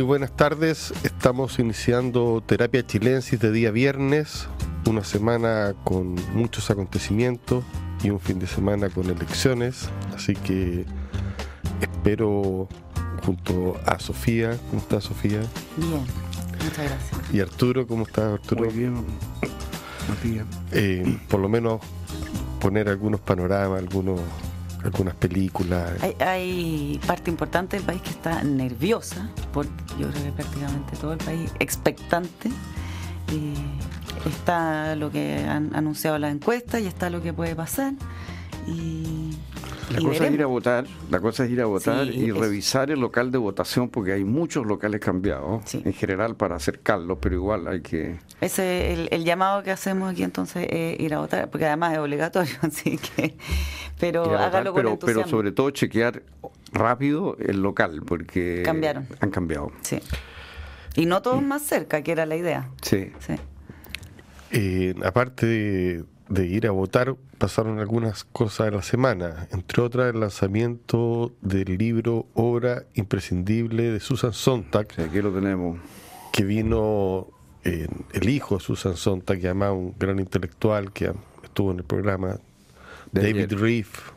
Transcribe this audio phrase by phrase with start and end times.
[0.00, 4.48] Muy buenas tardes, estamos iniciando Terapia Chilensis de día viernes,
[4.88, 7.62] una semana con muchos acontecimientos
[8.02, 10.86] y un fin de semana con elecciones, así que
[11.82, 12.66] espero
[13.26, 15.42] junto a Sofía, ¿cómo está Sofía?
[15.76, 16.00] Bien,
[16.64, 17.34] muchas gracias.
[17.34, 18.64] Y Arturo, ¿cómo está Arturo?
[18.64, 19.04] Muy bien,
[20.08, 20.46] Matías.
[20.72, 21.82] Eh, por lo menos
[22.58, 24.18] poner algunos panoramas, algunos
[24.84, 25.90] algunas películas.
[26.02, 31.12] Hay, hay, parte importante del país que está nerviosa, porque yo creo que prácticamente todo
[31.12, 32.50] el país expectante.
[33.32, 33.54] Y
[34.28, 37.94] está lo que han anunciado las encuestas y está lo que puede pasar.
[38.66, 39.36] Y
[39.90, 42.36] la cosa es ir a votar, la cosa es ir a votar sí, y es...
[42.36, 45.82] revisar el local de votación porque hay muchos locales cambiados sí.
[45.84, 48.18] en general para acercarlos, pero igual hay que...
[48.40, 51.98] Ese el, el, llamado que hacemos aquí entonces es ir a votar, porque además es
[51.98, 53.36] obligatorio, así que...
[53.98, 55.22] Pero votar, hágalo con pero, entusiasmo.
[55.22, 56.22] pero sobre todo chequear
[56.72, 58.62] rápido el local porque...
[58.64, 59.08] Cambiaron.
[59.18, 59.72] Han cambiado.
[59.82, 60.00] Sí.
[60.94, 62.70] Y no todos más cerca, que era la idea.
[62.82, 63.12] Sí.
[63.18, 63.34] sí.
[64.52, 70.14] Eh, aparte de, de ir a votar, pasaron algunas cosas en la semana, entre otras
[70.14, 74.86] el lanzamiento del libro Obra Imprescindible de Susan Sontag.
[74.94, 75.80] Sí, aquí lo tenemos.
[76.32, 77.26] Que vino
[77.64, 81.84] eh, el hijo de Susan Sontag, que además un gran intelectual que estuvo en el
[81.84, 82.38] programa,
[83.10, 83.52] De David.
[83.54, 84.10] Reef,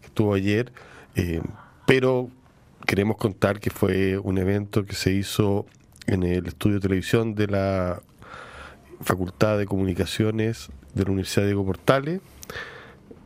[0.00, 0.72] que estuvo ayer.
[1.14, 1.40] Eh,
[1.86, 2.28] pero
[2.84, 5.64] queremos contar que fue un evento que se hizo
[6.08, 8.02] en el estudio de televisión de la
[9.02, 12.20] Facultad de Comunicaciones de la Universidad Diego Portales.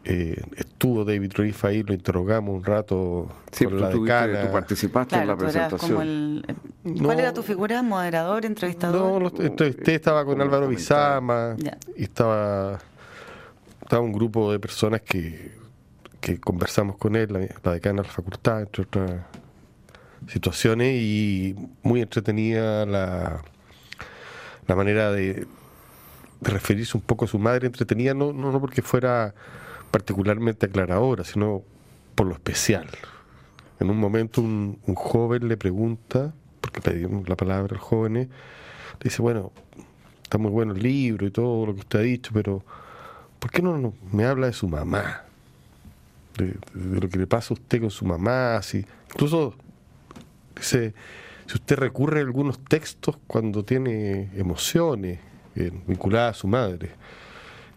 [0.05, 4.47] Eh, estuvo David Reef ahí, lo interrogamos un rato Sí, con tú, la tuviste- decana.
[4.47, 5.91] tú participaste en la presentación.
[5.91, 6.57] como el...
[6.85, 7.05] No.
[7.05, 7.83] ¿Cuál era tu figura?
[7.83, 9.13] ¿Moderador, entrevistador?
[9.13, 10.69] No, los- entrevisté, estaba con Álvaro.
[10.69, 11.55] Bizama
[11.97, 12.79] y estaba,
[13.83, 15.53] estaba un grupo de personas que,
[16.23, 19.21] que conversamos con él, la, la decana de la facultad, entre otras
[20.29, 23.43] situaciones, y muy entretenida la,
[24.67, 25.47] la manera de,
[26.41, 29.35] de referirse un poco a su madre, entretenida no, no, no porque fuera
[29.91, 31.63] particularmente aclaradora, sino
[32.15, 32.89] por lo especial.
[33.79, 38.17] En un momento un, un joven le pregunta, porque le dimos la palabra al joven,
[38.17, 38.29] eh,
[39.03, 39.53] dice, bueno,
[40.23, 42.63] está muy bueno el libro y todo lo que usted ha dicho, pero
[43.39, 45.25] ¿por qué no, me habla de su mamá?
[46.37, 48.87] De, de lo que le pasa a usted con su mamá, así.
[49.13, 49.55] Incluso
[50.57, 50.95] dice,
[51.47, 55.19] si usted recurre a algunos textos cuando tiene emociones
[55.57, 56.91] eh, vinculadas a su madre.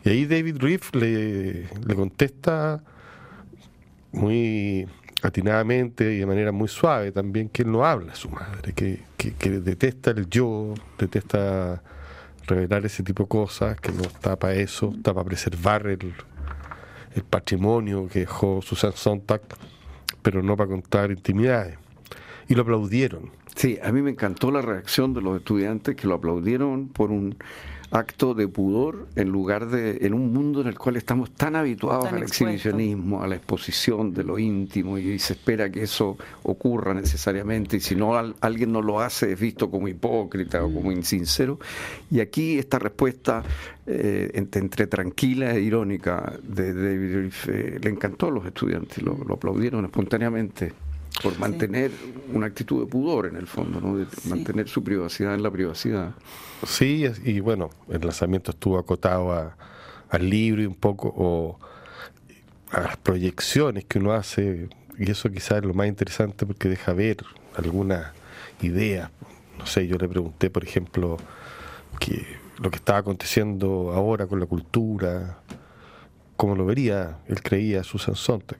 [0.03, 2.83] Y ahí David Reef le, le contesta
[4.11, 4.87] muy
[5.21, 9.01] atinadamente y de manera muy suave también que él no habla a su madre, que,
[9.17, 11.81] que, que detesta el yo, detesta
[12.45, 16.13] revelar ese tipo de cosas, que no está para eso, está para preservar el,
[17.15, 19.41] el patrimonio que dejó Susan Sontag,
[20.21, 21.77] pero no para contar intimidades.
[22.47, 23.29] Y lo aplaudieron.
[23.55, 27.35] Sí, a mí me encantó la reacción de los estudiantes que lo aplaudieron por un
[27.91, 32.05] acto de pudor en lugar de en un mundo en el cual estamos tan habituados
[32.05, 36.95] Tan al exhibicionismo, a la exposición de lo íntimo y se espera que eso ocurra
[36.95, 40.91] necesariamente y si no al- alguien no lo hace es visto como hipócrita o como
[40.91, 41.59] insincero.
[42.09, 43.43] Y aquí esta respuesta
[43.85, 49.15] eh, entre, entre tranquila e irónica de David eh, le encantó a los estudiantes, lo,
[49.23, 50.73] lo aplaudieron espontáneamente
[51.21, 51.91] por mantener
[52.33, 53.97] una actitud de pudor en el fondo, ¿no?
[53.97, 54.29] de Sí.
[54.29, 56.13] mantener su privacidad en la privacidad.
[56.65, 59.55] Sí, y bueno, el lanzamiento estuvo acotado a-
[60.09, 61.59] al libro y un poco o
[62.71, 66.93] a las proyecciones que uno hace, y eso quizás es lo más interesante porque deja
[66.93, 67.17] ver
[67.55, 68.11] algunas
[68.61, 69.11] ideas.
[69.59, 71.17] No sé, yo le pregunté, por ejemplo,
[71.99, 72.25] que
[72.59, 75.39] lo que estaba aconteciendo ahora con la cultura,
[76.35, 78.59] cómo lo vería, él creía Susan Sontag.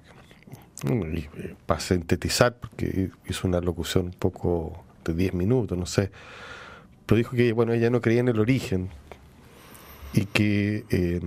[0.85, 6.11] Eh, para sintetizar, porque hizo una locución un poco de 10 minutos, no sé,
[7.05, 8.89] pero dijo que bueno ella no creía en el origen
[10.13, 11.21] y que eh,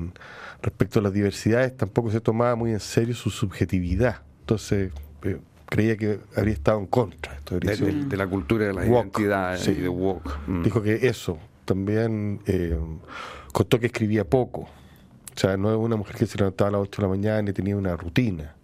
[0.63, 5.97] respecto a las diversidades tampoco se tomaba muy en serio su subjetividad entonces eh, creía
[5.97, 9.59] que habría estado en contra Esto De, de- de la cultura de la Woke, identidad
[9.59, 9.73] sí.
[9.73, 10.39] y de woke.
[10.47, 10.63] Mm.
[10.63, 12.79] dijo que eso también eh,
[13.53, 16.81] contó que escribía poco o sea no es una mujer que se levantaba a las
[16.83, 18.55] 8 de la mañana y tenía una rutina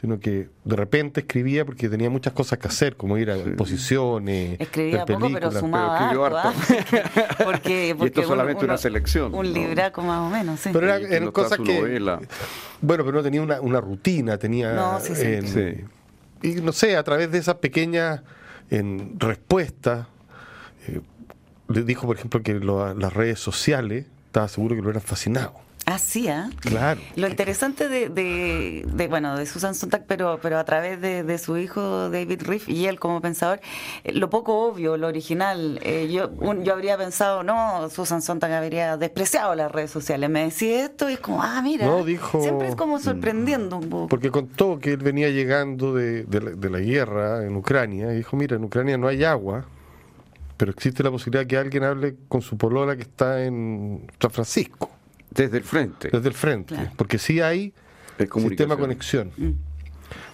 [0.00, 4.60] sino que de repente escribía porque tenía muchas cosas que hacer, como ir a exposiciones,
[4.60, 6.60] Escribía ver poco, pero sumaba escribió harto, harto.
[6.60, 7.36] ¿ah?
[7.44, 9.52] porque, porque Y esto es solamente una selección, Un ¿no?
[9.52, 10.70] libraco más o menos, sí.
[10.72, 11.80] Pero era- eran no cosas que.
[11.80, 12.20] novela.
[12.80, 14.72] Bueno, pero no tenía una, una rutina, tenía.
[14.72, 15.22] No, sí, sí.
[15.26, 15.84] en- Sí.
[16.42, 18.22] Y no sé, a través de esas pequeñas
[19.18, 20.06] respuestas,
[20.86, 21.00] eh,
[21.68, 25.54] le dijo, por ejemplo, que lo- las redes sociales, estaba seguro que lo eran fascinado.
[25.90, 26.50] Así, ¿ah?
[26.60, 27.00] Claro.
[27.16, 31.38] Lo interesante de, de, de, bueno, de Susan Sontag, pero, pero a través de, de
[31.38, 33.58] su hijo David Riff y él como pensador,
[34.04, 35.80] eh, lo poco obvio, lo original.
[35.82, 40.28] Eh, yo, un- yo habría pensado, no, Susan Sontag habría despreciado las redes sociales.
[40.28, 41.86] Me decía esto y es como, ah, mira.
[41.86, 44.08] No, dijo- Siempre es como sorprendiendo un poco.
[44.08, 48.16] Porque contó que él venía llegando de, de la, de la guerra en Ucrania y
[48.18, 49.64] dijo, mira, en Ucrania no hay agua,
[50.58, 54.90] pero existe la posibilidad que alguien hable con su polola que está en San Francisco,
[55.30, 56.08] Desde el frente.
[56.10, 56.90] desde el frente, Claro.
[56.96, 57.72] porque sí hay
[58.34, 59.30] sistema de conexión.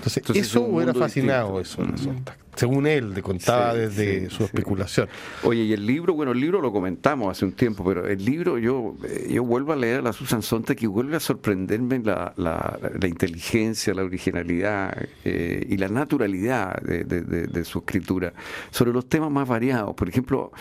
[0.05, 1.93] Entonces, Entonces, es eso hubiera fascinado distinto.
[1.93, 2.12] eso,
[2.56, 4.45] según él, le contaba Sí, desde sí, su sí.
[4.45, 5.09] especulación.
[5.43, 8.59] Oye, y el libro, bueno, el libro lo comentamos hace un tiempo, pero el libro
[8.59, 12.33] yo, eh, yo vuelvo a leer a la Susan Sontag y vuelve a sorprenderme la,
[12.37, 18.33] la, la inteligencia, la originalidad eh, y la naturalidad de, de- de- de su escritura
[18.71, 19.95] sobre los temas más variados.
[19.97, 20.53] Por ejemplo,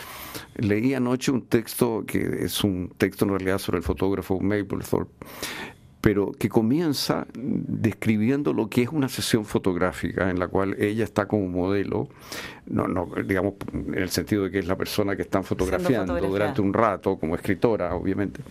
[0.56, 5.12] leí anoche un texto que es un texto en realidad sobre el fotógrafo Mapplethorpe
[6.04, 11.26] pero que comienza describiendo lo que es una sesión fotográfica en la cual ella está
[11.26, 12.10] como modelo,
[12.66, 16.60] no, no, digamos en el sentido de que es la persona que están fotografiando durante
[16.60, 18.42] un rato, como escritora, obviamente,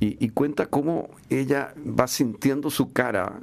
[0.00, 3.38] y, y cuenta cómo ella va sintiendo su cara.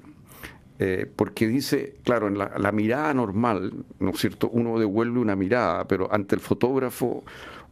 [0.79, 4.49] eh, porque dice, claro, en la, la mirada normal, ¿no es cierto?
[4.49, 7.23] Uno devuelve una mirada, pero ante el fotógrafo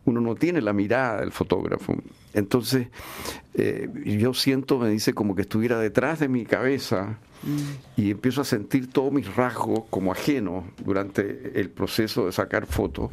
[0.05, 1.95] uno no tiene la mirada del fotógrafo.
[2.33, 2.87] Entonces,
[3.55, 7.17] eh, yo siento, me dice, como que estuviera detrás de mi cabeza
[7.95, 13.11] y empiezo a sentir todos mis rasgos como ajenos durante el proceso de sacar fotos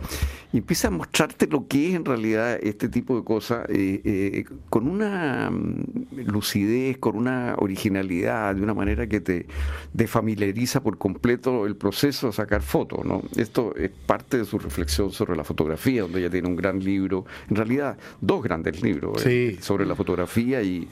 [0.53, 4.45] y empieza a mostrarte lo que es en realidad este tipo de cosas eh, eh,
[4.71, 5.85] con una mm,
[6.27, 9.47] lucidez, con una originalidad, de una manera que te
[9.93, 13.05] desfamiliariza por completo el proceso de sacar fotos.
[13.05, 13.23] ¿no?
[13.37, 17.25] Esto es parte de su reflexión sobre la fotografía, donde ella tiene un gran libro,
[17.49, 19.59] en realidad dos grandes libros eh, Sí.
[19.63, 20.89] sobre la fotografía y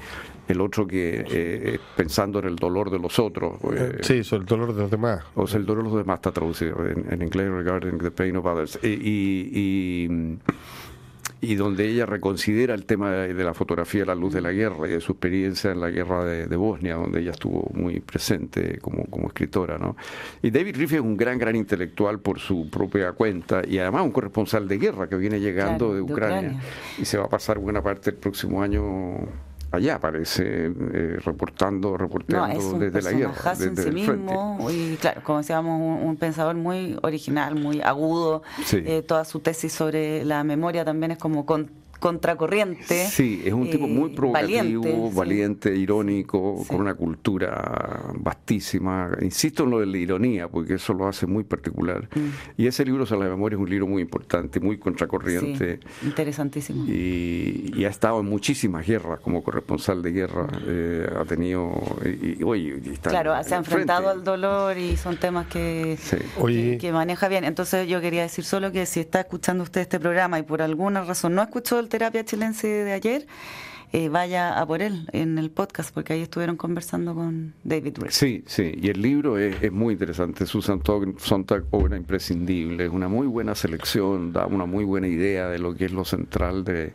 [0.51, 3.55] el otro que eh, pensando en el dolor de los otros.
[3.75, 5.25] eh, sí, sobre el dolor de los demás.
[5.35, 8.37] o sea, el dolor de los demás está traducido en, en inglés, regarding the pain
[8.37, 8.79] of others.
[8.83, 10.39] Y, y, y-
[11.43, 14.53] y donde ella reconsidera el tema de, de la fotografía a la luz de la
[14.53, 18.01] guerra y de su experiencia en la guerra de, de Bosnia, donde ella estuvo muy
[18.01, 19.79] presente como, como escritora.
[19.79, 19.97] ¿no?
[20.43, 24.11] Y David Riff es un gran, gran intelectual por su propia cuenta y además un
[24.11, 26.61] corresponsal de guerra que viene llegando Claro, de, de Ucrania, Ucrania.
[26.99, 29.21] y se va a pasar buena parte del próximo año
[29.73, 33.99] allá, parece, eh, reportando, No, reporteando es un desde la guerra, personajazo en desde sí
[34.01, 34.23] el frente.
[34.33, 38.43] mismo y claro, como decíamos, un, un pensador muy original, muy agudo.
[38.65, 38.83] Sí.
[38.85, 43.07] Eh, toda su tesis sobre la memoria también es como con- contracorriente.
[43.07, 45.81] Sí, es un tipo eh, muy provocativo, valiente, valiente, sí.
[45.83, 46.69] irónico, Sí.
[46.69, 49.11] con una cultura vastísima.
[49.21, 52.09] Insisto en lo de la ironía, porque eso lo hace muy particular.
[52.15, 52.61] Mm.
[52.63, 55.79] Y ese libro sobre la memoria es un libro muy importante, muy contracorriente.
[56.01, 56.85] Sí, interesantísimo.
[56.87, 60.47] Y, y ha estado en muchísimas guerras como corresponsal de guerra.
[60.67, 61.73] eh, ha tenido.
[62.05, 64.19] Y, y, oye, y está Claro, en se ha enfrentado frente.
[64.19, 66.17] al dolor y son temas que, Sí.
[66.39, 66.73] Oye.
[66.73, 67.45] que, que maneja bien.
[67.45, 71.05] Entonces yo quería decir solo que si está escuchando usted este programa y por alguna
[71.05, 73.27] razón no escuchó el Terapia Chilense de ayer,
[73.93, 78.11] eh, vaya a por él en el podcast, porque ahí estuvieron conversando con David Rick.
[78.13, 80.47] Sí, sí, y el libro es, muy interesante.
[80.47, 80.81] Susan
[81.19, 85.75] Sontag, obra imprescindible, es una muy buena selección, da una muy buena idea de lo
[85.75, 86.93] que es lo central de,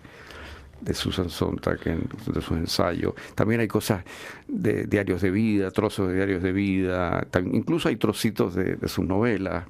[0.94, 3.14] Susan Sontag, en- de sus ensayos.
[3.36, 4.04] También hay cosas
[4.48, 9.06] de diarios de vida, trozos de diarios de vida, incluso hay trocitos de, de sus
[9.06, 9.66] novelas.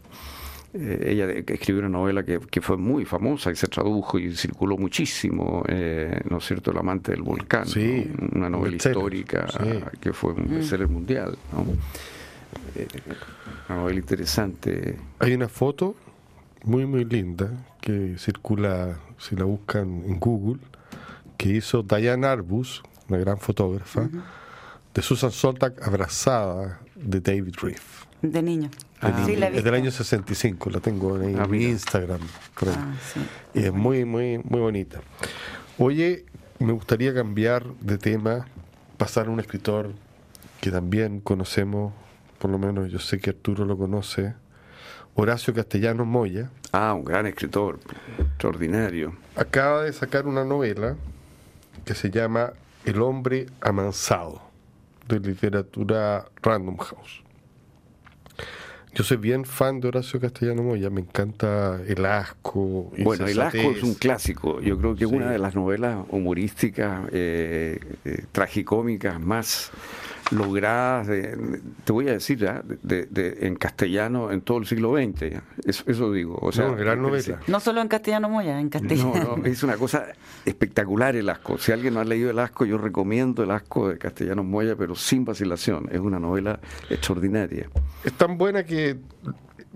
[0.77, 4.19] Eh, ella de- que escribió una novela que, que fue muy famosa y se tradujo
[4.19, 6.71] y circuló muchísimo, eh, ¿no es cierto?
[6.71, 8.27] El amante del volcán, Sí, ¿no?
[8.39, 9.79] una novela histórica sí.
[10.01, 11.65] que fue un bestseller mundial, ¿no?
[12.75, 12.87] Eh,
[13.69, 14.97] una novela interesante.
[15.19, 15.95] Hay una foto
[16.65, 20.59] muy, muy linda que circula, si la buscan en Google,
[21.37, 24.09] que hizo Diane Arbus, una gran fotógrafa,
[24.93, 28.04] de Susan Sontag abrazada de David Riff.
[28.31, 28.69] De niño.
[29.01, 31.63] Ah, sí, la es del año 65, la tengo en Ah, mi.
[31.65, 32.21] Instagram.
[32.21, 32.69] ahí.
[32.75, 33.19] Ah, sí.
[33.53, 35.01] Y es muy, muy, muy bonita.
[35.77, 36.25] Oye,
[36.59, 38.47] me gustaría cambiar de tema,
[38.97, 39.91] pasar a un escritor
[40.61, 41.93] que también conocemos,
[42.39, 44.33] por lo menos yo sé que Arturo lo conoce,
[45.15, 46.49] Horacio Castellanos Moya.
[46.71, 47.79] Ah, un gran escritor,
[48.19, 49.15] extraordinario.
[49.35, 50.95] Acaba de sacar una novela
[51.85, 52.53] que se llama
[52.85, 54.41] El hombre amansado,
[55.07, 57.21] de literatura Random House.
[58.93, 62.93] Yo soy bien fan de Horacio Castellano Moya, me encanta El Asco.
[62.97, 64.61] Bueno, El Asco es un clásico.
[64.61, 65.15] Yo creo que es Sí.
[65.15, 69.71] una de las novelas humorísticas, eh, eh, tragicómicas más
[70.31, 72.63] logradas, de, te voy a decir, ¿ah?
[72.65, 75.41] de, de, en castellano en todo el siglo XX.
[75.65, 76.37] Eso, eso, digo.
[76.41, 77.39] O sea, no, gran novela.
[77.47, 79.13] No solo en castellano moya, en castellano.
[79.15, 80.07] No, no, es una cosa
[80.45, 81.57] espectacular el asco.
[81.57, 84.95] Si alguien no ha leído el asco, yo recomiendo el asco de castellano moya, pero
[84.95, 85.87] sin vacilación.
[85.91, 87.69] Es una novela extraordinaria.
[88.03, 88.97] Es tan buena que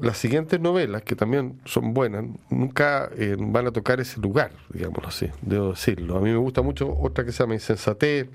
[0.01, 5.09] las siguientes novelas, que también son buenas, nunca eh, van a tocar ese lugar, digámoslo
[5.09, 6.17] así, debo decirlo.
[6.17, 8.29] A mí me gusta mucho otra que se llama Insensatez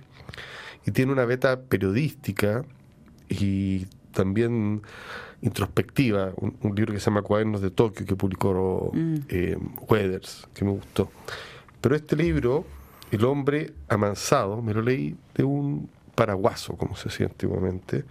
[0.86, 2.64] y tiene una beta periodística
[3.28, 4.82] y también
[5.42, 9.14] introspectiva, un, un libro que se llama Cuadernos de Tokio que publicó mm.
[9.28, 11.10] eh, Weathers, que me gustó.
[11.80, 12.64] Pero este libro,
[13.10, 18.04] El hombre amansado, me lo leí de un paraguaso, como se decía antiguamente.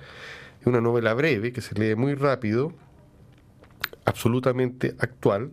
[0.62, 2.72] Es una novela breve que se lee muy rápido
[4.06, 5.52] absolutamente actual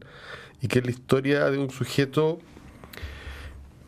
[0.60, 2.38] y que es la historia de un sujeto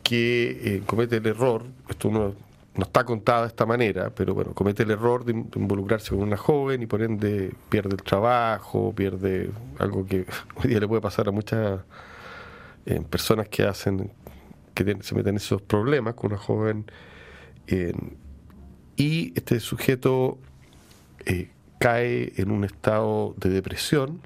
[0.01, 2.33] que eh, comete el error, esto no,
[2.75, 6.37] no, está contado de esta manera, pero bueno, comete el error de, involucrarse con una
[6.37, 9.49] joven y por ende pierde el trabajo, pierde
[9.79, 10.25] algo que
[10.55, 11.81] hoy día le puede pasar a muchas
[12.85, 14.11] eh, personas que hacen,
[14.73, 16.85] que se meten en esos problemas con una joven.
[18.95, 20.37] y este sujeto
[21.25, 21.49] eh,
[21.79, 24.21] cae en un estado de depresión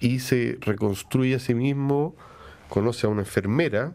[0.00, 2.14] y se reconstruye a sí mismo,
[2.68, 3.92] conoce a una enfermera,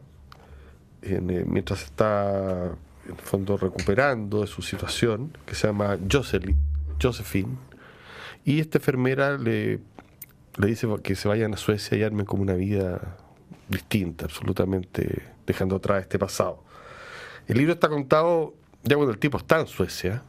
[1.02, 2.72] eh, mientras está
[3.08, 7.56] en fondo recuperando de su situación, que se llama Josephine,
[8.44, 9.80] y esta enfermera le,
[10.58, 13.18] le dice que se vayan a Suecia y armen como una vida
[13.70, 16.64] distinta, absolutamente dejando atrás este pasado.
[17.48, 20.22] El libro está contado ya cuando el tipo está en Suecia,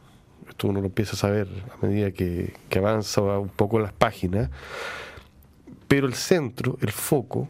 [0.47, 4.49] esto uno lo empieza a saber a medida que, que avanza un poco las páginas,
[5.87, 7.47] pero el centro, el foco,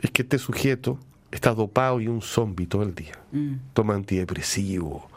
[0.00, 0.98] es que este sujeto
[1.32, 3.14] está dopado y un zombie todo el día.
[3.32, 3.54] Mm.
[3.72, 5.08] Toma antidepresivo,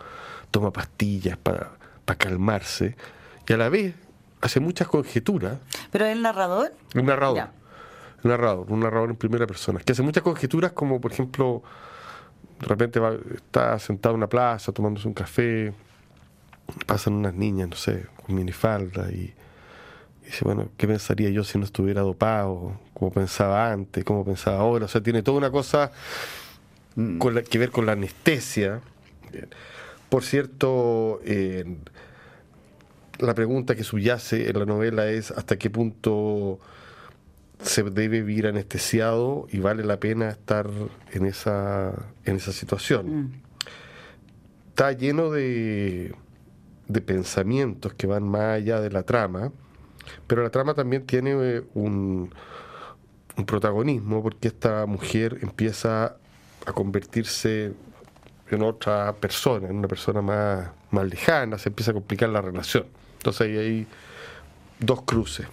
[0.49, 1.77] toma pastillas para
[2.17, 2.95] calmarse
[3.47, 3.93] y a la vez
[4.41, 5.57] hace muchas conjeturas.
[5.91, 6.73] ¿Pero es el narrador?
[6.95, 7.49] Un narrador.
[8.23, 9.79] Un narrador, un narrador en primera persona.
[9.79, 11.61] Que hace muchas conjeturas como, por ejemplo,
[12.59, 12.99] de repente
[13.35, 15.73] está sentado en una plaza tomándose un café,
[16.85, 19.33] pasan unas niñas, no sé, con minifalda y
[20.25, 22.79] dice, bueno, ¿qué pensaría yo si no estuviera dopado?
[22.93, 24.03] ¿Cómo pensaba antes?
[24.03, 24.85] ¿Cómo pensaba ahora?
[24.85, 25.91] O sea, tiene toda una cosa
[26.95, 27.17] mm.
[27.17, 28.81] con la, que ver con la anestesia.
[30.09, 31.19] Por cierto,
[33.19, 36.59] la pregunta que subyace en la novela es hasta qué punto
[37.61, 40.69] se debe vivir anestesiado y vale la pena estar
[41.11, 41.93] en esa,
[42.25, 43.21] en esa situación.
[43.21, 43.31] Mm.
[44.69, 46.13] Está lleno de,
[46.87, 49.51] de pensamientos que van más allá de la trama
[50.27, 52.33] pero la trama también tiene eh, un,
[53.45, 56.15] protagonismo porque esta mujer empieza
[56.65, 57.73] a convertirse
[58.49, 62.85] en otra persona, en una persona más, más lejana, se empieza a complicar la relación.
[63.17, 63.87] Entonces ahí hay
[64.79, 65.47] dos cruces.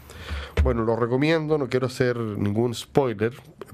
[0.62, 3.32] Bueno, lo recomiendo, no quiero hacer ningún spoiler,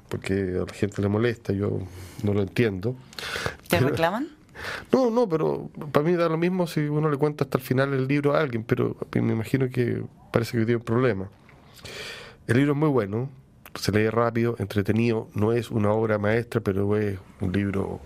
[0.09, 1.81] porque a la gente le molesta, yo
[2.23, 2.97] no lo entiendo.
[3.69, 4.38] ¿Te reclaman?
[4.93, 7.95] No, no, pero para mí da lo mismo si uno le cuenta hasta el final
[7.95, 11.29] el libro a alguien, pero me imagino que parece que tiene un problema.
[12.47, 13.29] El libro es muy bueno,
[13.75, 18.01] se lee rápido, entretenido, no es una obra maestra, pero es un libro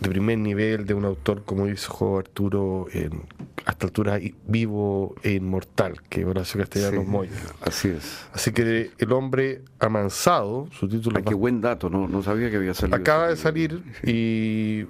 [0.00, 3.22] de primer nivel de un autor como dijo Arturo en
[3.64, 7.30] hasta altura vivo e inmortal que Horacio Castellanos sí, Moya.
[7.62, 8.26] así es.
[8.32, 12.56] Así que el hombre amansado su título Ay, qué buen dato no no sabía que
[12.56, 14.86] había salido acaba de salir y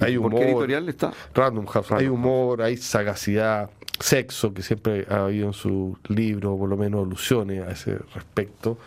[0.00, 0.32] hay humor.
[0.32, 1.12] ¿Por qué editorial está?
[1.34, 1.92] Random House.
[1.92, 7.06] Hay humor, hay sagacidad, sexo, que siempre ha habido en su libro, por lo menos
[7.06, 8.78] alusiones a ese respecto.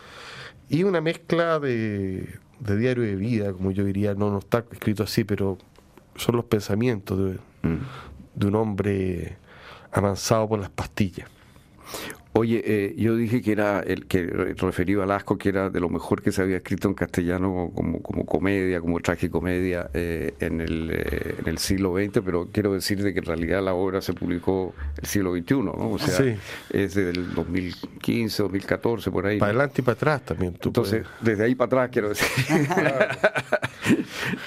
[0.68, 5.24] Y una mezcla de, diario de vida, como yo diría, no, no está escrito así,
[5.24, 5.58] pero
[6.16, 7.78] son los pensamientos de, mm.
[8.34, 9.36] de un hombre
[9.92, 11.28] avanzado por las pastillas.
[12.32, 15.88] Oye, eh, yo dije que era el que referido al asco, que era de lo
[15.88, 20.92] mejor que se había escrito en castellano como, como comedia, como tragicomedia eh, en, el,
[20.92, 24.12] eh, en el siglo XX, pero quiero decir de que en realidad la obra se
[24.12, 25.72] publicó el siglo XXI, ¿no?
[25.72, 26.36] O sea,
[26.70, 29.40] es del 2015, 2014, por ahí.
[29.40, 30.56] Para adelante y para atrás también.
[30.62, 32.28] Entonces, desde ahí para atrás, quiero decir.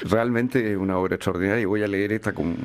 [0.03, 2.55] Realmente es una obra extraordinaria y voy a leer esta con.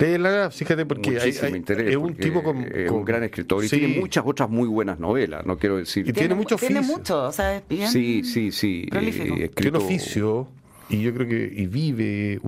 [0.00, 4.24] Léela, fíjate, porque hay, interés, es un tipo con, un gran escritor y tiene muchas
[4.26, 6.08] otras muy buenas novelas, no quiero decir.
[6.08, 6.76] Y tiene, mucho oficio.
[6.76, 7.88] Tiene mucho, o sea, es bien.
[7.88, 8.88] Sí, sí, sí.
[8.92, 10.48] Eh, tiene oficio
[10.88, 12.40] y yo creo que y vive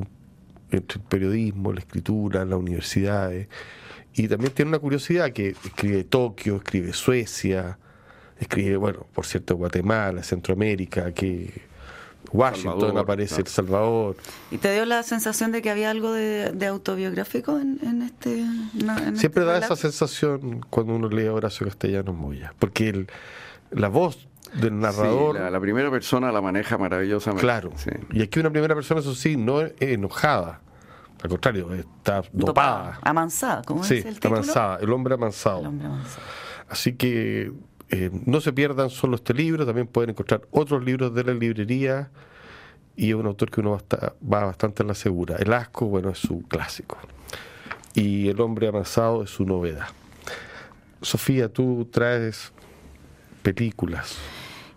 [0.70, 3.48] entre el periodismo, la escritura, las universidades.
[4.14, 7.78] Y también tiene una curiosidad que escribe Tokio, escribe Suecia,
[8.38, 11.52] escribe, bueno, por cierto, Guatemala, Centroamérica, que
[12.32, 13.42] Washington Salvador, aparece, claro.
[13.46, 14.16] El Salvador.
[14.50, 18.44] ¿Y te dio la sensación de que había algo de, de autobiográfico en, en este
[18.74, 19.74] no, en Siempre este da relato?
[19.74, 23.06] esa sensación cuando uno lee a Horacio Castellanos Moya, porque el-
[23.70, 27.42] la voz del narrador, Sí, la, la primera persona la maneja maravillosamente.
[27.42, 27.90] claro, Sí.
[28.12, 30.60] y aquí una primera persona, eso sí, no es enojada,
[31.22, 32.98] al contrario, está dopada.
[33.02, 34.36] Amansada, ¿cómo Sí, es el título?
[34.36, 35.60] amansada, el hombre amansado.
[35.60, 36.22] El hombre amansado.
[36.68, 37.52] Así que
[37.90, 42.10] eh, no se pierdan solo este libro, también pueden encontrar otros libros de la librería
[42.96, 45.36] y es un autor que uno va, a va bastante en la segura.
[45.36, 46.98] El asco, bueno, es su clásico.
[47.94, 49.88] Y El hombre amasado es su novedad.
[51.00, 52.52] Sofía, tú traes
[53.42, 54.18] películas.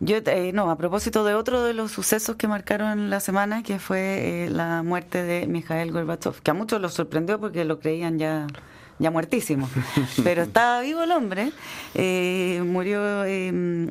[0.02, 3.80] Yo, eh, no, a propósito de otro de los sucesos que marcaron la semana, que
[3.80, 8.18] fue eh, la muerte de Mikhail Gorbachev, que a muchos los sorprendió porque lo creían
[8.18, 8.48] ya,
[9.00, 9.70] ya muertísimo.
[10.24, 11.52] Pero estaba vivo el hombre,
[11.96, 13.48] eh, murió eh,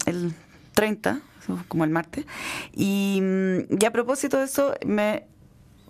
[0.07, 0.33] el
[0.75, 2.25] 30, eso como el martes,
[2.73, 5.25] y, mm, y a propósito de eso me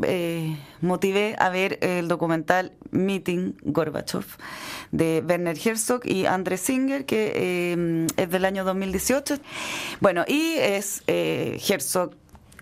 [0.02, 4.24] eh, motivé a ver el documental Meeting Gorbachev
[4.92, 9.38] de Werner Herzog y André Singer, que eh, es del año 2018.
[10.00, 12.12] Bueno, y es eh, Herzog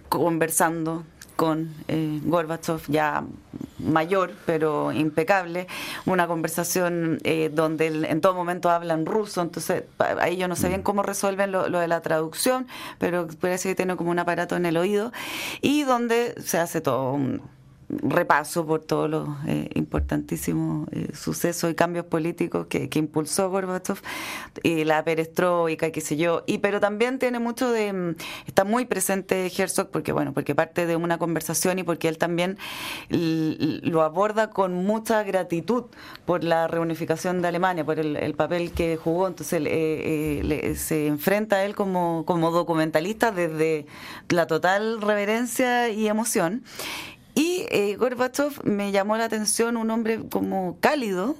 [0.09, 1.05] conversando
[1.37, 3.25] con eh, Gorbachev ya
[3.79, 5.67] mayor pero impecable.
[6.07, 10.83] Una conversación eh, donde en todo momento hablan ruso entonces ahí yo no sé bien
[10.83, 12.67] cómo resuelven lo, lo de la traducción
[12.99, 15.13] pero parece que tiene como un aparato en el oído
[15.61, 17.43] y donde se hace todo un
[17.89, 23.99] repaso por todos los eh, importantísimos eh, sucesos y cambios políticos que, impulsó Gorbachev
[24.63, 28.17] y la perestroika, qué sé yo, y pero también tiene mucho de mm,
[28.47, 32.57] está muy presente Herzog porque bueno, porque parte de una conversación y porque él también
[33.11, 35.85] lo aborda con mucha gratitud
[36.25, 41.57] por la reunificación de Alemania, por el, el papel que jugó, entonces eh, se enfrenta
[41.57, 43.87] a él como, como documentalista desde
[44.29, 46.63] la total reverencia y emoción.
[47.37, 51.37] Y eh, Gorbachev me llamó la atención un hombre como cálido,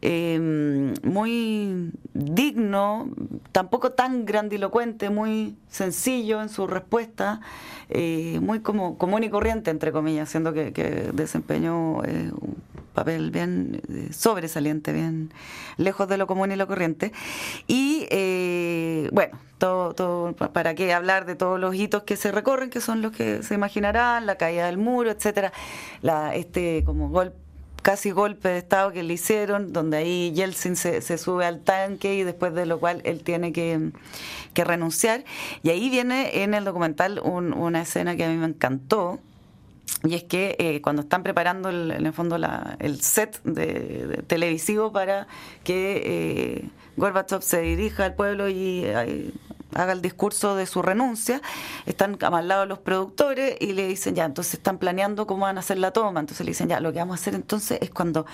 [0.00, 3.10] eh, muy digno,
[3.52, 7.42] tampoco tan grandilocuente, muy sencillo en su respuesta,
[7.90, 12.30] eh, muy como común y corriente, entre comillas, siendo que, desempeñó eh,
[12.96, 15.32] papel bien eh, sobresaliente, bien
[15.76, 17.12] lejos de lo común y lo corriente.
[17.68, 22.32] Y eh, bueno, todo, todo, pa- para qué hablar de todos los hitos que se
[22.32, 25.52] recorren, que son los que se imaginarán, la caída del muro, etcétera,
[26.02, 27.36] la, este como golpe
[27.82, 32.16] casi golpe de Estado que le hicieron, donde ahí Yeltsin se, se sube al tanque
[32.16, 33.92] y después de lo cual él tiene que,
[34.54, 35.22] que renunciar.
[35.62, 39.20] Y ahí viene en el documental un- una escena que a mí me encantó,
[40.04, 44.06] y es que eh, cuando están preparando el- en el fondo la- el set de,
[44.06, 45.26] de televisivo para
[45.64, 49.30] que eh, Gorbachev se dirija al pueblo y eh,
[49.74, 51.42] haga el discurso de su renuncia,
[51.86, 55.60] están al lado los productores y le dicen ya, entonces están planeando cómo van a
[55.60, 58.24] hacer la toma, entonces le dicen ya, lo que vamos a hacer entonces es cuando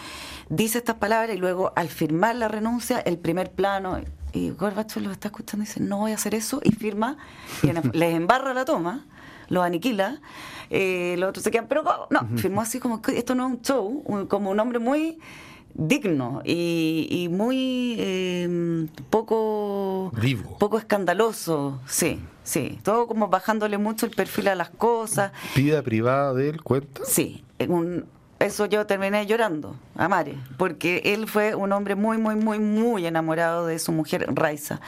[0.50, 4.00] dice estas palabras y luego al firmar la renuncia, el primer plano,
[4.32, 7.16] y Gorbachev lo está escuchando y dice, no voy a hacer eso, y firma,
[7.62, 9.04] y les embarra la toma,
[9.48, 10.20] lo aniquila,
[10.72, 12.06] eh, los otros se quedan, pero ¿cómo?
[12.10, 15.18] no, firmó así como que esto no es un show, como un hombre muy
[15.74, 20.56] digno y, y muy eh, poco Vivo.
[20.58, 26.34] poco escandaloso, sí, sí, todo como bajándole mucho el perfil a las cosas, Vida privada
[26.34, 27.02] de él, cuenta.
[27.04, 28.04] sí, en un-
[28.42, 33.06] eso yo terminé llorando a Mare, porque él fue un hombre muy, muy, muy, muy
[33.06, 34.80] enamorado de su mujer Raiza.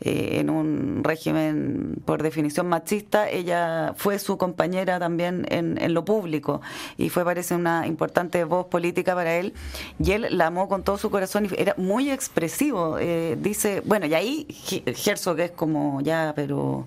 [0.00, 6.60] Eh, en un régimen por definición machista, ella fue su compañera también en, lo público
[6.96, 9.54] y fue, parece, una importante voz política para él.
[9.98, 12.98] Y él la amó con todo su corazón y era muy expresivo.
[12.98, 16.86] Eh, dice, bueno, y ahí He- Herzog es como ya, pero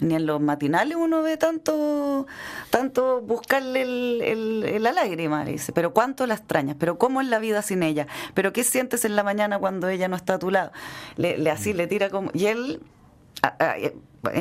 [0.00, 2.26] ni en los matinales uno ve tanto
[2.70, 5.72] tanto buscarle el, la lágrima, le dice.
[5.72, 9.16] Pero cuánto la extrañas, pero cómo es la vida sin ella, pero qué sientes en
[9.16, 10.72] la mañana cuando ella no está a tu lado.
[11.16, 12.30] Le, le así le tira como.
[12.34, 12.80] Y él.
[13.60, 13.94] eh,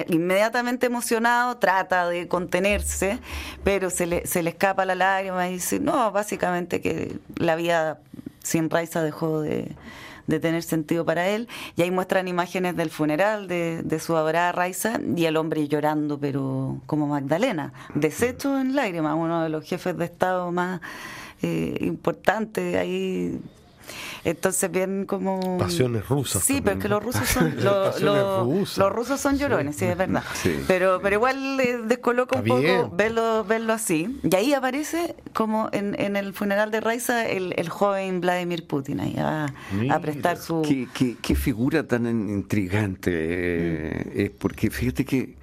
[0.10, 3.20] inmediatamente emocionado trata de contenerse
[3.64, 8.00] pero se le, se le escapa la lágrima y dice no básicamente que la vida
[8.42, 9.76] sin Raiza dejó de,
[10.28, 11.48] de tener sentido para él.
[11.76, 16.20] Y ahí muestran imágenes del funeral de, de su adorada Raiza y el hombre llorando,
[16.20, 20.82] pero como Magdalena, deshecho en lágrimas, uno de los jefes de Estado más
[21.42, 23.40] eh, importantes ahí.
[24.30, 28.78] Entonces bien como Pasiones rusas Sí, también, pero es que los rusos son lo- rusas.
[28.78, 30.24] los rusos son llorones, sí, es verdad.
[30.36, 30.54] Sí.
[30.68, 32.82] Pero pero igual eh, descoloca un bien.
[32.82, 34.20] poco verlo verlo así.
[34.30, 39.00] Y ahí aparece como en, en el funeral de Raiza el, el joven Vladimir Putin
[39.00, 39.46] ahí a,
[39.90, 45.37] a prestar su Qué, qué- qué figura tan intrigante eh, es, porque fíjate que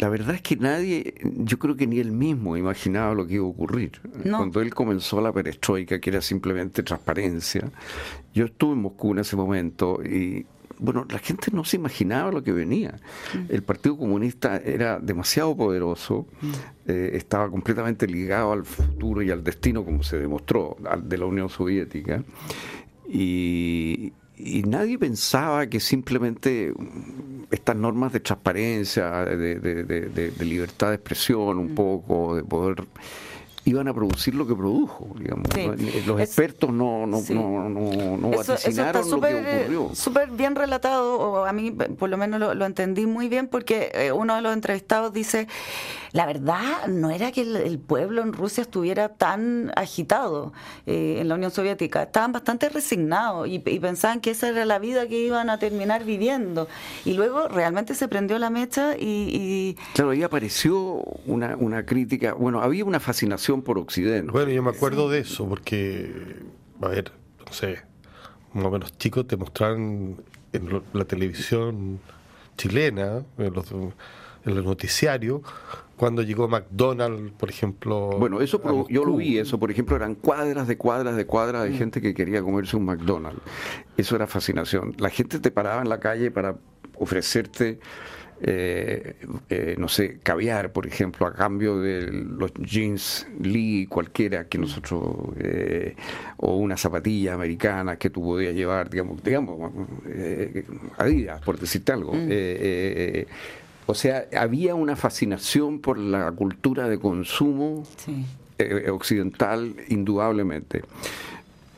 [0.00, 3.44] la verdad es que nadie, yo creo que ni él mismo imaginaba lo que iba
[3.44, 4.00] a ocurrir.
[4.22, 7.70] Cuando él comenzó la perestroika, que era simplemente transparencia,
[8.32, 10.46] yo estuve en Moscú en ese momento y
[10.78, 12.98] bueno, la gente no se imaginaba lo que venía.
[13.34, 13.52] Mm.
[13.52, 16.50] El Partido Comunista era demasiado poderoso, mm.
[16.86, 21.50] eh, estaba completamente ligado al futuro y al destino, como se demostró, de la Unión
[21.50, 22.24] Soviética.
[23.06, 26.72] Y, y nadie pensaba que simplemente
[27.50, 31.74] estas normas de transparencia, de, libertad de expresión un mm.
[31.74, 32.84] poco, de poder
[33.64, 35.46] iban a producir lo que produjo, digamos.
[36.06, 39.90] Los expertos no, no, no, no, no vaticinaron lo que ocurrió.
[39.94, 44.12] Súper bien relatado, o a mí por lo menos lo, entendí muy bien, porque eh,
[44.12, 45.46] uno de los entrevistados dice,
[46.12, 50.52] la verdad no era que el, pueblo en Rusia estuviera tan agitado
[50.86, 55.06] eh, en la Unión Soviética, estaban bastante resignados y, pensaban que esa era la vida
[55.06, 56.68] que iban a terminar viviendo.
[57.04, 59.76] Y luego realmente se prendió la mecha y...
[59.94, 64.30] Claro, ahí apareció una, una crítica, bueno, había una fascinación por Occidente.
[64.30, 66.36] Bueno, yo me acuerdo de eso, porque,
[66.80, 67.12] a ver,
[67.44, 67.82] no sé,
[68.52, 72.00] más o menos chicos te mostraron en la televisión
[72.56, 75.42] chilena, en los, en noticiarios,
[75.96, 78.10] cuando llegó McDonald's, por ejemplo.
[78.18, 81.70] Bueno, eso yo lo vi, eso, por ejemplo, eran cuadras de cuadras de cuadras de
[81.70, 81.76] mm.
[81.76, 83.40] gente que quería comerse un McDonald's.
[83.96, 84.94] Eso era fascinación.
[84.98, 86.56] La gente te paraba en la calle para
[86.98, 87.80] ofrecerte
[88.42, 89.16] eh,
[89.50, 95.02] eh, no sé, caviar, por ejemplo, a cambio de los jeans Lee cualquiera que nosotros,
[95.38, 95.94] eh,
[96.38, 99.72] o una zapatilla americana que tú podías llevar, digamos, digamos
[100.06, 100.64] eh,
[100.96, 102.14] Adidas, por decirte algo.
[102.14, 102.30] Mm.
[103.86, 107.84] o sea, había una fascinación por la cultura de consumo
[108.88, 110.82] occidental, indudablemente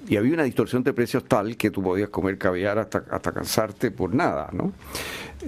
[0.09, 3.91] y había una distorsión de precios tal que tú podías comer caviar hasta, hasta cansarte
[3.91, 4.73] por nada, ¿no?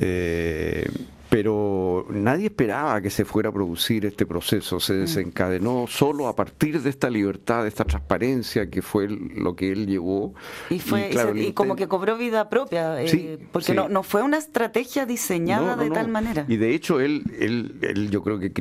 [0.01, 0.89] Eh,
[1.35, 4.79] pero nadie esperaba que se fuera a producir este proceso.
[4.79, 5.01] Se mm.
[5.01, 9.89] desencadenó solo a partir de esta libertad, de esta transparencia que fue lo que él
[9.89, 10.33] llevó.
[10.71, 15.07] Y, fue, y, como que cobró vida propia, eh, porque No, no fue una estrategia
[15.07, 16.45] diseñada de tal manera.
[16.47, 18.53] Y de hecho él, él, él, yo creo que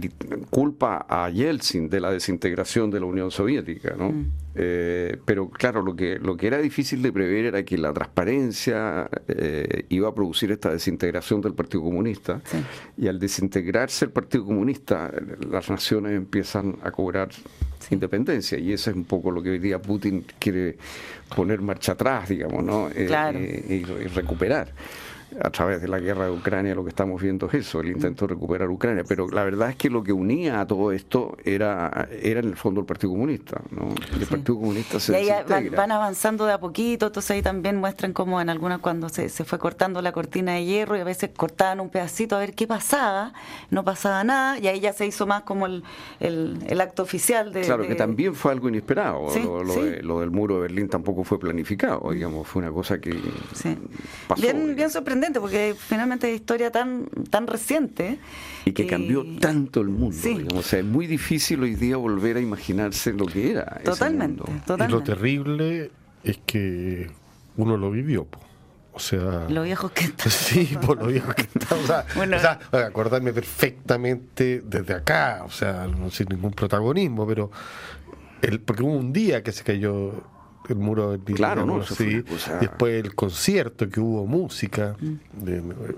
[0.49, 4.09] culpa a Yeltsin de la desintegración de la Unión Soviética, ¿no?
[4.09, 4.31] Mm.
[4.55, 9.09] Eh, pero claro, lo que, lo que era difícil de prever era que la transparencia
[9.27, 12.41] eh, iba a producir esta desintegración del Partido Comunista.
[12.97, 15.11] Y al desintegrarse el Partido Comunista
[15.49, 17.29] las naciones empiezan a cobrar
[17.89, 18.57] independencia.
[18.57, 20.77] Y eso es un poco lo que hoy día Putin quiere
[21.35, 22.89] poner marcha atrás, digamos, ¿no?
[22.93, 23.05] Eh,
[23.69, 24.71] y recuperar
[25.41, 28.27] a través de la guerra de Ucrania lo que estamos viendo es eso, el intento
[28.27, 29.03] de recuperar Ucrania.
[29.07, 32.55] Pero la verdad es que lo que unía a todo esto era, era en el
[32.55, 33.61] fondo el Partido Comunista.
[33.71, 33.93] ¿no?
[34.19, 38.13] el Partido Comunista se y ahí van, avanzando de a poquito, entonces ahí también muestran
[38.13, 41.31] cómo en algunas cuando se, se fue cortando la cortina de hierro y a veces
[41.35, 43.33] cortaban un pedacito a ver qué pasaba,
[43.69, 45.83] no pasaba nada y ahí ya se hizo más como el,
[46.19, 47.61] el, acto oficial de...
[47.61, 49.27] Claro, que también fue algo inesperado.
[50.01, 53.17] lo, del muro de Berlín tampoco fue planificado, digamos, fue una cosa que
[54.27, 54.41] pasó.
[54.41, 58.19] Bien, bien sorprendente porque finalmente es historia tan, tan reciente.
[58.65, 60.17] Y que cambió tanto el mundo.
[60.55, 63.81] O sea, es muy difícil hoy día volver a imaginarse lo que era.
[63.83, 65.91] Totalmente, Y lo terrible
[66.23, 67.09] es que
[67.57, 68.27] uno lo vivió.
[68.93, 69.47] O sea.
[69.49, 70.29] Lo viejo que está.
[70.29, 71.75] Sí, por lo viejo que está.
[71.75, 77.51] O sea, o sea, acordarme perfectamente desde acá, o sea, sin ningún protagonismo, pero.
[78.41, 80.23] El, porque hubo un día que se cayó
[80.69, 81.83] el muro Claro, ¿no?
[81.83, 82.23] Sí.
[82.59, 84.95] Después el concierto que hubo música.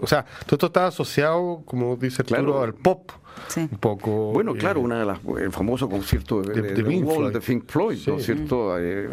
[0.02, 2.62] o sea, todo esto está asociado, como dice claro.
[2.62, 3.12] al pop.
[3.58, 4.32] Un poco.
[4.32, 6.84] Bueno, eh, claro, una de las, el famoso concierto de, de, de,
[7.42, 8.00] Pink, Floyd.
[8.08, 8.78] ¿no es cierto?
[8.80, 9.10] Eh,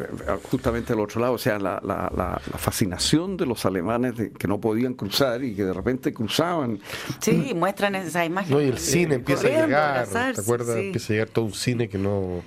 [0.50, 4.48] justamente al otro lado, o sea, la, la, la, fascinación de los alemanes de, que
[4.48, 6.78] no podían cruzar y que de repente cruzaban.
[7.20, 8.56] Sí, muestran esa imagen.
[8.60, 10.76] y el cine empieza a llegar, ¿te acuerdas?
[10.76, 12.42] Empieza a llegar todo un cine que no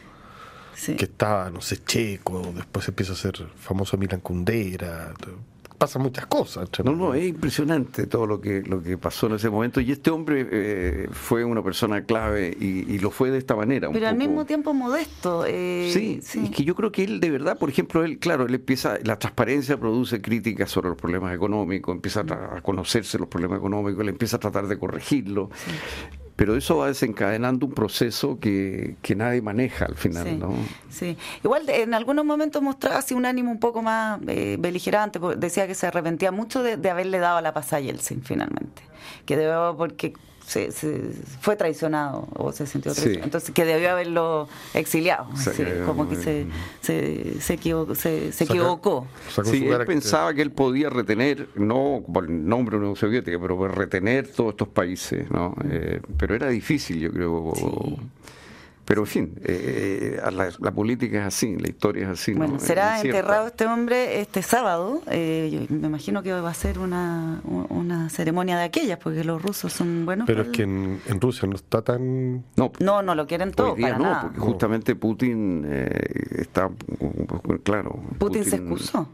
[0.97, 5.13] que estaba, no sé, checo, después empieza a ser famoso Milan Kundera,
[5.77, 6.69] pasan muchas cosas.
[6.83, 10.09] No, no, es impresionante todo lo que lo que pasó en ese momento y este
[10.09, 13.89] hombre eh, fue una persona clave y, lo fue de esta manera.
[13.91, 15.45] Pero al mismo tiempo modesto.
[15.45, 18.55] Eh, sí, es que yo creo que él de verdad, por ejemplo, él, claro, él
[18.55, 24.01] empieza, la transparencia produce críticas sobre los problemas económicos, empieza a, conocerse los problemas económicos,
[24.01, 25.49] él empieza a tratar de corregirlo
[26.35, 30.53] pero eso va desencadenando un proceso que, que nadie maneja al final, ¿no?
[30.89, 35.67] Sí, igual en algunos momentos mostraba así un ánimo un poco más eh, beligerante, decía
[35.67, 38.81] que se arrepentía mucho de, haberle dado la a Yeltsin finalmente,
[39.25, 40.13] que debo, porque
[40.45, 40.71] se,
[41.41, 43.25] fue traicionado o se sintió traicionado.
[43.25, 45.27] Entonces, que debió haberlo exiliado.
[45.85, 46.45] como que se,
[46.81, 47.95] se, se equivocó.
[47.95, 49.07] Se, equivocó.
[49.43, 53.37] Sí, él pensaba que él podía retener, no por el nombre de la Unión Soviética,
[53.39, 55.29] pero retener todos estos países.
[55.31, 55.55] ¿no?
[55.69, 57.53] Eh, pero era difícil, yo creo.
[58.85, 62.33] Pero en fin, eh, eh, la, política es así, la historia es así.
[62.33, 65.01] Bueno, será enterrado este hombre este sábado.
[65.07, 69.73] Eh, me imagino que va a ser una, una ceremonia de aquellas, porque los rusos
[69.73, 70.27] son buenos.
[70.27, 72.43] Pero es que en, Rusia no está tan.
[72.55, 73.75] No, no, no lo quieren todo.
[73.75, 76.69] para no, porque justamente Putin está.
[77.63, 77.99] Claro.
[78.19, 79.09] Putin, se excusó.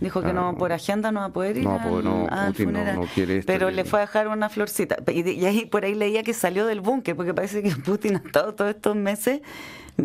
[0.00, 3.00] Dijo que no, por agenda no va a poder ir no, al, funeral.
[3.46, 4.96] pero le fue a dejar una florcita.
[5.12, 8.54] Y, ahí por ahí leía que salió del búnker, porque parece que Putin ha estado
[8.54, 9.40] todos estos meses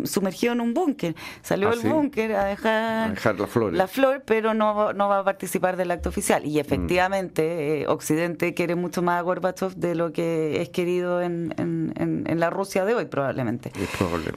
[0.04, 1.14] sumergido en un búnker.
[1.42, 3.14] Salió ¿Ah, del búnker a dejar,
[3.72, 6.46] la, flor, pero no, no va a participar del acto oficial.
[6.46, 11.54] Y efectivamente, eh, Occidente quiere mucho más a Gorbachev de lo que es querido en,
[11.58, 11.92] en,
[12.26, 13.72] en, la Rusia de hoy, probablemente.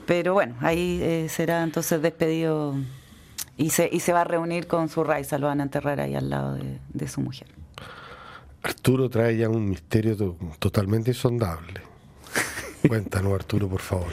[0.06, 2.74] Pero bueno, ahí eh, será entonces despedido
[3.56, 6.14] y se, y se va a reunir con su raíz, lo van a enterrar ahí
[6.14, 6.58] al lado
[6.92, 7.48] de, su mujer.
[8.62, 11.82] Arturo trae ya un misterio totalmente insondable.
[12.88, 14.08] Cuéntanos, Arturo, por favor.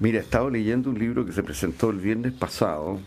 [0.00, 3.00] Mira, he estado leyendo un libro que se presentó el viernes pasado,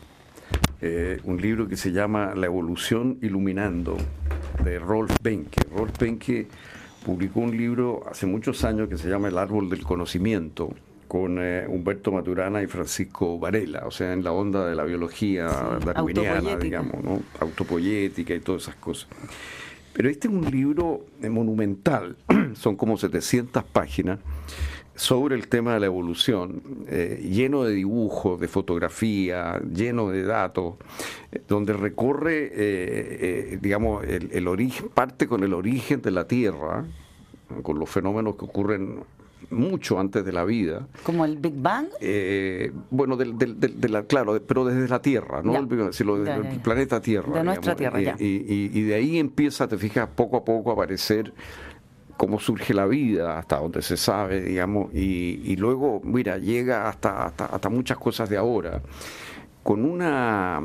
[0.82, 3.98] eh, un libro que se llama La evolución iluminando,
[4.64, 5.62] de Rolf Benke.
[5.76, 6.48] Rolf Benke
[7.06, 10.74] publicó un libro hace muchos años que se llama El árbol del conocimiento,
[11.16, 15.46] con eh, Humberto Maturana y Francisco Varela, o sea, en la onda de la biología
[15.86, 17.22] darwiniana, digamos, ¿no?
[17.40, 19.08] autopoyética y todas esas cosas.
[19.94, 22.18] Pero este es un libro eh, monumental,
[22.56, 24.20] son como 700 páginas,
[24.94, 30.76] sobre el tema de la evolución, eh, lleno de dibujos, de fotografía, lleno de datos,
[31.48, 36.84] donde recorre, digamos, el, el origen, parte con el origen de la Tierra,
[37.64, 39.00] con los fenómenos que ocurren
[39.50, 40.88] mucho antes de la vida.
[41.04, 41.88] ¿Como el Big Bang?
[42.00, 45.56] Eh, bueno, del, de la, claro, pero desde la Tierra, ¿no?
[45.56, 47.38] El, del planeta Tierra.
[47.38, 51.34] De nuestra Tierra, y, Y, de ahí empieza, te fijas, poco a poco a aparecer
[52.18, 57.70] cómo surge la vida, hasta donde se sabe, digamos, y, luego, mira, llega hasta, hasta,
[57.70, 58.82] muchas cosas de ahora,
[59.64, 60.62] con una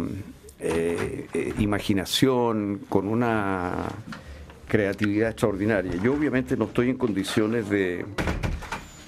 [0.60, 3.88] eh, eh, imaginación, con una
[4.68, 5.92] creatividad extraordinaria.
[6.02, 8.06] Yo obviamente no estoy en condiciones de,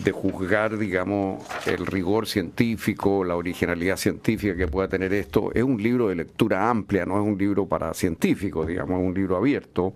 [0.05, 5.51] de juzgar, digamos, el rigor científico, la originalidad científica que pueda tener esto.
[5.55, 9.15] Es un libro de lectura amplia, no es un libro para científicos, digamos, es un
[9.15, 9.93] libro abierto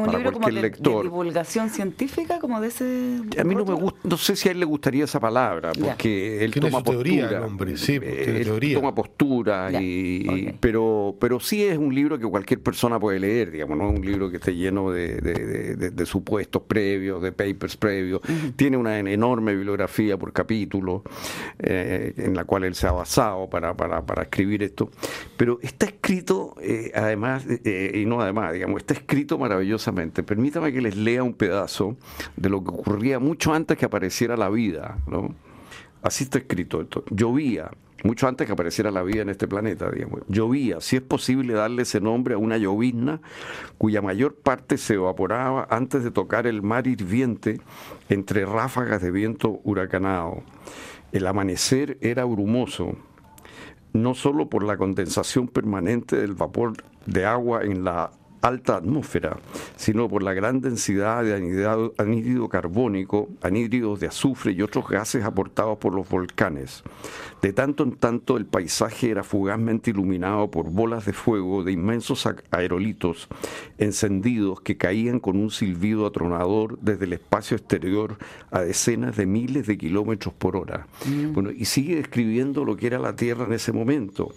[0.00, 3.20] un libro como de, divulgación científica, como de ese.
[3.38, 6.44] A mí no me gusta, no sé si a él le gustaría esa palabra, porque
[6.44, 7.44] él toma postura.
[7.44, 12.98] hombre, sí, él toma postura, y, pero, pero sí es un libro que cualquier persona
[12.98, 17.76] puede leer, digamos, no es un libro que esté lleno de, supuestos previos, de papers
[17.76, 18.20] previos.
[18.56, 21.02] Tiene una enorme bibliografía por capítulo
[21.58, 24.90] eh, en la cual él se ha basado para, para, para escribir esto.
[25.36, 29.38] Pero está escrito, eh, además, eh, y no además, digamos, está escrito
[30.22, 31.96] Permítame que les lea un pedazo
[32.36, 34.98] de lo que ocurría mucho antes que apareciera la vida.
[36.02, 37.04] Así está escrito esto.
[37.10, 37.70] Llovía,
[38.04, 40.22] mucho antes que apareciera la vida en este planeta, digamos.
[40.28, 43.20] Llovía, si es posible darle ese nombre a una llovizna
[43.78, 47.60] cuya mayor parte se evaporaba antes de tocar el mar hirviente
[48.08, 50.42] entre ráfagas de viento huracanado.
[51.12, 52.96] El amanecer era brumoso,
[53.92, 56.72] no solo por la condensación permanente del vapor
[57.06, 58.10] de agua en la
[58.42, 59.38] alta atmósfera,
[59.76, 61.34] sino por la gran densidad de
[61.96, 66.82] anhídrido carbónico, anhídridos de azufre y otros gases aportados por los volcanes.
[67.40, 72.28] De tanto en tanto el paisaje era fugazmente iluminado por bolas de fuego de inmensos
[72.50, 73.28] aerolitos
[73.78, 78.16] encendidos que caían con un silbido atronador desde el espacio exterior
[78.50, 80.86] a decenas de miles de kilómetros por hora.
[81.06, 81.32] Mm.
[81.32, 84.32] Bueno, y sigue describiendo lo que era la Tierra en ese momento.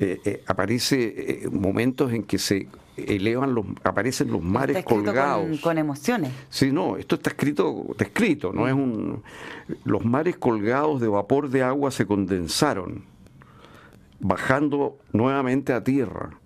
[0.00, 5.60] Eh, eh, aparece eh, momentos en que se elevan los, aparecen los mares colgados.
[5.60, 6.30] Con, emociones.
[6.50, 9.22] Sí, no, esto está escrito, está escrito, no es un.
[9.84, 13.04] Los mares colgados de vapor de agua se condensaron,
[14.20, 16.38] bajando nuevamente a tierra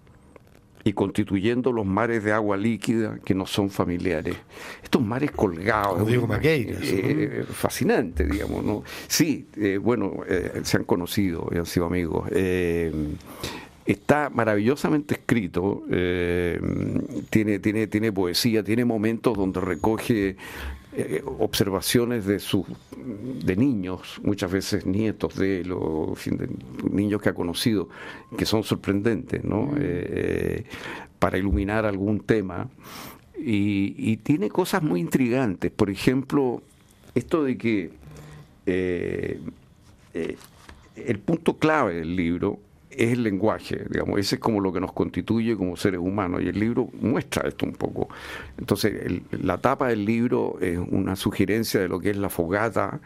[0.84, 4.36] y constituyendo los mares de agua líquida que no son familiares.
[4.82, 6.06] Estos mares colgados.
[6.06, 6.80] Diego Magueiras.
[6.82, 8.64] Eh, fascinante, digamos.
[8.64, 8.82] ¿no?
[9.06, 12.28] Sí, eh, bueno, eh, se han conocido y han sido amigos.
[13.84, 20.36] Está maravillosamente escrito, tiene, tiene, tiene poesía, tiene momentos donde recoge
[20.94, 26.18] eh, observaciones de sus de niños, muchas veces nietos de los
[26.90, 27.88] niños que ha conocido,
[28.36, 29.62] que son sorprendentes, ¿no?
[29.62, 29.76] Mm.
[29.78, 30.64] Eh,
[31.18, 32.68] para iluminar algún tema.
[33.44, 35.70] Y, tiene cosas muy intrigantes.
[35.70, 36.62] Por ejemplo,
[37.14, 37.90] esto de que
[38.66, 39.40] eh,
[40.14, 40.36] eh,
[40.96, 42.58] el punto clave del libro
[42.96, 46.48] es el lenguaje, digamos, ese es como lo que nos constituye como seres humanos y
[46.48, 48.08] el libro muestra esto un poco.
[48.58, 53.00] Entonces, la tapa del libro es una sugerencia de lo que es la fogata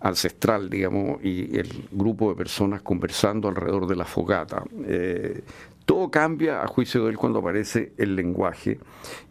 [0.00, 4.64] ancestral, digamos, y el grupo de personas conversando alrededor de la fogata.
[4.84, 5.42] Eh,
[5.84, 8.78] todo cambia a juicio de él cuando aparece el lenguaje.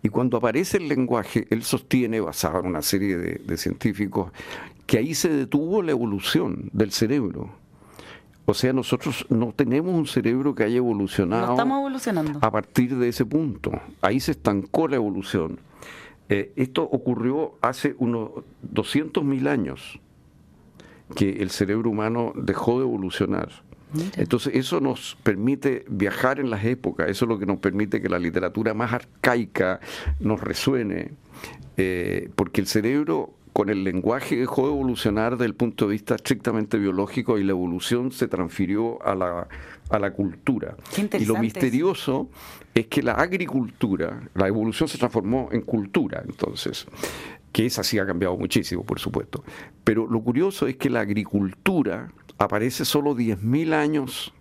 [0.02, 4.32] Y cuando aparece el lenguaje, él sostiene, basado en una serie de científicos,
[4.86, 7.61] que ahí se detuvo la evolución del cerebro
[8.46, 12.40] o sea, nosotros no tenemos un cerebro que haya evolucionado estamos evolucionando.
[12.42, 13.72] a partir de ese punto.
[14.02, 15.60] Ahí se estancó la evolución.
[16.30, 18.32] Eh, esto ocurrió hace unos
[18.74, 20.00] 200.000 años
[21.16, 23.50] que el cerebro humano dejó de evolucionar.
[24.16, 28.08] Entonces eso nos permite viajar en las épocas, eso es lo que nos permite que
[28.08, 29.82] la literatura más arcaica
[30.22, 31.12] nos resuene,
[31.76, 36.16] eh, porque el cerebro con el lenguaje dejó de evolucionar desde el punto de vista
[36.16, 39.48] estrictamente biológico y la evolución se transfirió a la,
[39.90, 40.76] a la cultura.
[41.20, 42.30] Y lo misterioso
[42.74, 46.88] es que la agricultura, la evolución se transformó en cultura, entonces,
[47.52, 49.44] que esa sí ha cambiado muchísimo, por supuesto.
[49.84, 54.34] Pero lo curioso es que la agricultura aparece solo 10.000 años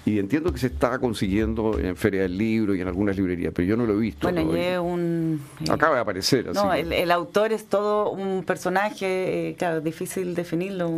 [0.05, 3.67] Y entiendo que se está consiguiendo en Feria del Libro y en algunas librerías, pero
[3.67, 4.29] yo no lo he visto.
[4.29, 5.41] Bueno, un...
[5.61, 6.53] Eh, Acaba de aparecer.
[6.53, 10.91] No, el, autor es todo un personaje, claro, difícil definirlo.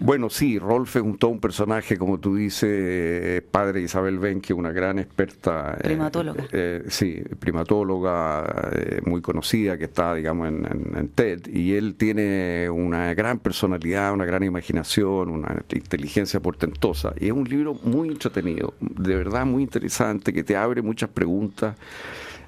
[0.00, 4.54] Bueno, sí, Rolf es un, todo un personaje, como tú dices, padre y Isabel Benke,
[4.54, 5.76] una gran experta.
[5.78, 6.46] Eh, primatóloga.
[6.50, 11.46] Eh, sí, primatóloga eh, muy conocida que está, digamos, en, TED.
[11.48, 17.12] Y él tiene una gran personalidad, una gran imaginación, una inteligencia portentosa.
[17.20, 21.76] Y es un libro muy entretenido, de verdad muy interesante, que te abre muchas preguntas.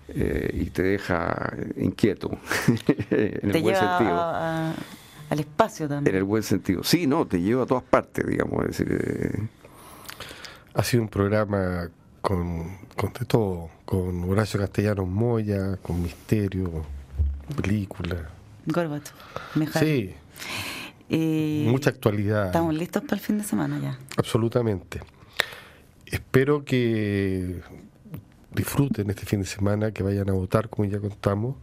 [0.09, 2.31] y te deja inquieto
[3.11, 4.21] en el buen sentido.
[5.31, 6.15] al espacio también.
[6.15, 6.83] En el buen sentido.
[6.85, 8.65] Sí, no, te lleva a todas partes, digamos.
[8.65, 9.49] Es decir,
[10.75, 11.89] ha sido un programa
[12.21, 16.85] con, con de todo, con Horacio Castellanos Moya, con misterio,
[17.61, 18.29] película.
[18.67, 19.11] Gorbato,
[19.79, 20.15] Sí.
[21.11, 22.47] Eh, Mucha actualidad.
[22.47, 23.99] Estamos listos para el fin de semana ya.
[24.17, 25.01] Absolutamente.
[26.07, 27.61] Espero que
[28.53, 31.57] disfruten este fin de semana, que vayan a votar, como ya contamos,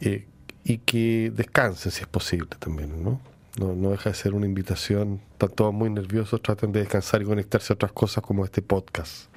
[0.00, 0.26] eh,
[0.64, 3.20] y que descansen si es posible también, ¿no?
[3.58, 5.20] No, no deja de ser una invitación.
[5.32, 9.28] Están todos muy nerviosos, traten de descansar y conectarse a otras cosas como este podcast.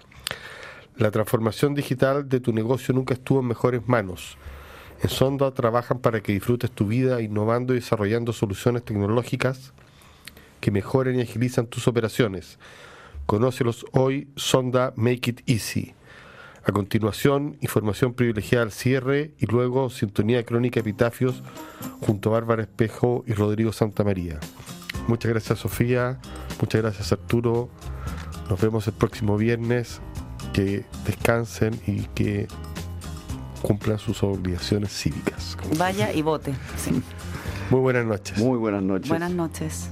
[0.95, 4.37] La transformación digital de tu negocio nunca estuvo en mejores manos.
[5.03, 9.73] En Sonda trabajan para que disfrutes tu vida innovando y desarrollando soluciones tecnológicas
[10.59, 12.57] que mejoren y agilizan tus operaciones.
[13.27, 15.93] Conócelos hoy, Sonda Make It Easy.
[16.67, 21.41] A continuación, información privilegiada al cierre y luego sintonía crónica epitafios
[22.01, 24.37] junto a Bárbara Espejo y Rodrigo Santa María.
[25.07, 26.19] Muchas gracias Sofía,
[26.59, 27.69] muchas gracias Arturo.
[28.49, 30.01] Nos vemos el próximo viernes.
[30.51, 32.47] Que descansen y que
[33.61, 35.55] cumplan sus obligaciones cívicas.
[35.77, 36.53] Vaya y vote.
[37.69, 38.37] Muy buenas noches.
[38.39, 39.07] Muy buenas noches.
[39.07, 39.91] Buenas noches.